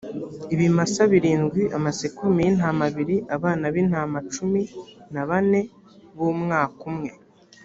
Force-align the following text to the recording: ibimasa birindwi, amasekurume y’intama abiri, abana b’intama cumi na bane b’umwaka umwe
ibimasa 0.53 1.01
birindwi, 1.11 1.61
amasekurume 1.77 2.41
y’intama 2.45 2.81
abiri, 2.89 3.15
abana 3.35 3.65
b’intama 3.73 4.17
cumi 4.33 4.61
na 5.13 5.23
bane 5.29 5.59
b’umwaka 6.15 6.81
umwe 6.91 7.11